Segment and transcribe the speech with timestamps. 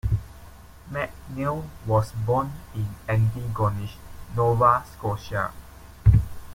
[0.91, 3.97] MacNeil was born in Antigonish,
[4.35, 5.51] Nova Scotia.